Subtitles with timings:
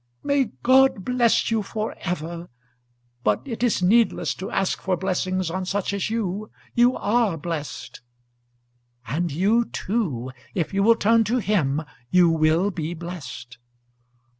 [0.23, 2.49] "May God bless you for ever.
[3.23, 6.49] But it is needless to ask for blessings on such as you.
[6.73, 8.01] You are blessed."
[9.05, 13.59] "And you too; if you will turn to Him you will be blessed."